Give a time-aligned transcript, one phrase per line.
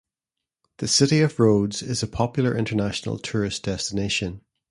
[0.77, 4.41] The city of Rhodes is a popular international tourist destination.